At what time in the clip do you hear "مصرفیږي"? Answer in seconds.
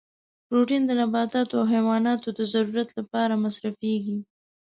3.43-4.17